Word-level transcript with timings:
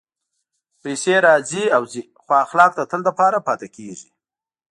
پېسې 0.81 1.15
راځي 1.27 1.63
او 1.75 1.83
ځي، 1.91 2.01
خو 2.21 2.31
اخلاق 2.45 2.71
د 2.75 2.81
تل 2.91 3.01
لپاره 3.09 3.37
پاتې 3.47 3.67
کېږي. 3.75 4.09